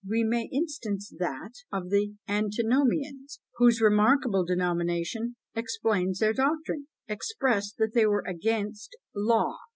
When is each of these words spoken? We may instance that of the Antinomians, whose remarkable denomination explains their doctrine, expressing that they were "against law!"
We 0.03 0.23
may 0.23 0.49
instance 0.51 1.13
that 1.19 1.53
of 1.71 1.91
the 1.91 2.15
Antinomians, 2.27 3.39
whose 3.57 3.79
remarkable 3.79 4.43
denomination 4.43 5.35
explains 5.53 6.17
their 6.17 6.33
doctrine, 6.33 6.87
expressing 7.07 7.75
that 7.77 7.93
they 7.93 8.07
were 8.07 8.23
"against 8.25 8.97
law!" 9.15 9.57